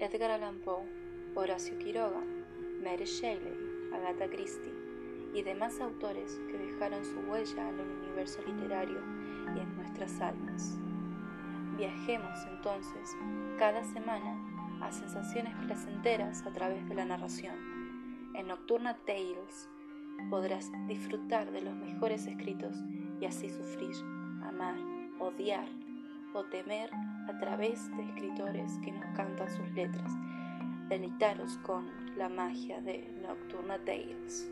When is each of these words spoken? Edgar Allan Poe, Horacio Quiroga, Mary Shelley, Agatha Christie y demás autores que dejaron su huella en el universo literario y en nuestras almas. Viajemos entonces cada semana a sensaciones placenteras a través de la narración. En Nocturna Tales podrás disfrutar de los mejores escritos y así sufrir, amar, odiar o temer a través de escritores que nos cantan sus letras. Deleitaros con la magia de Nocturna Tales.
Edgar 0.00 0.32
Allan 0.32 0.58
Poe, 0.58 0.82
Horacio 1.36 1.78
Quiroga, 1.78 2.20
Mary 2.82 3.04
Shelley, 3.04 3.90
Agatha 3.92 4.28
Christie 4.28 4.72
y 5.32 5.42
demás 5.42 5.80
autores 5.80 6.40
que 6.50 6.58
dejaron 6.58 7.04
su 7.04 7.18
huella 7.30 7.68
en 7.68 7.78
el 7.78 7.90
universo 8.02 8.40
literario 8.46 9.00
y 9.54 9.60
en 9.60 9.76
nuestras 9.76 10.20
almas. 10.20 10.78
Viajemos 11.76 12.38
entonces 12.50 13.16
cada 13.58 13.84
semana 13.84 14.36
a 14.80 14.90
sensaciones 14.90 15.54
placenteras 15.64 16.44
a 16.44 16.52
través 16.52 16.88
de 16.88 16.94
la 16.94 17.04
narración. 17.04 17.54
En 18.34 18.48
Nocturna 18.48 18.96
Tales 19.06 19.68
podrás 20.28 20.70
disfrutar 20.88 21.50
de 21.52 21.62
los 21.62 21.74
mejores 21.74 22.26
escritos 22.26 22.76
y 23.20 23.26
así 23.26 23.48
sufrir, 23.48 23.94
amar, 24.42 24.76
odiar 25.20 25.68
o 26.32 26.44
temer 26.44 26.90
a 27.28 27.38
través 27.38 27.90
de 27.96 28.02
escritores 28.04 28.78
que 28.84 28.92
nos 28.92 29.04
cantan 29.16 29.50
sus 29.50 29.70
letras. 29.72 30.12
Deleitaros 30.88 31.58
con 31.58 31.90
la 32.16 32.28
magia 32.28 32.80
de 32.80 33.10
Nocturna 33.22 33.78
Tales. 33.78 34.50